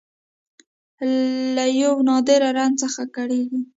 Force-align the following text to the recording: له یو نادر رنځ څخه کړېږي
له 1.55 1.65
یو 1.81 1.93
نادر 2.07 2.41
رنځ 2.57 2.75
څخه 2.81 3.03
کړېږي 3.15 3.61